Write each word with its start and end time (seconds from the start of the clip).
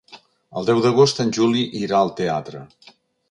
El 0.61 0.67
deu 0.69 0.79
d'agost 0.85 1.21
en 1.25 1.35
Juli 1.37 1.67
irà 1.83 1.99
al 2.01 2.13
teatre. 2.21 2.65